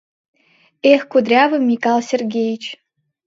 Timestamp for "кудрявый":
1.11-1.61